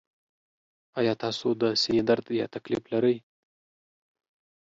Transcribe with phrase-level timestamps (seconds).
[0.99, 3.15] ایا تاسو د سینې درد یا تکلیف لرئ؟